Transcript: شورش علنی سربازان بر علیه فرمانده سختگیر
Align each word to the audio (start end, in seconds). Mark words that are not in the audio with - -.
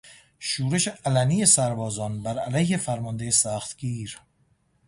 شورش 0.39 0.87
علنی 0.87 1.45
سربازان 1.45 2.23
بر 2.23 2.39
علیه 2.39 2.77
فرمانده 2.77 3.31
سختگیر 3.31 4.19